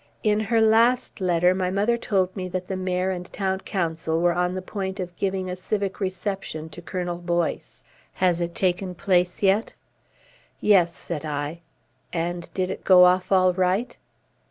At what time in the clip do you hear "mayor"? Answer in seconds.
2.75-3.11